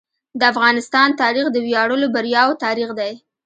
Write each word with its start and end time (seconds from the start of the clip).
د 0.39 0.41
افغانستان 0.51 1.09
تاریخ 1.21 1.45
د 1.51 1.57
ویاړلو 1.65 2.07
بریاوو 2.15 2.59
تاریخ 2.65 2.89
دی. 2.99 3.13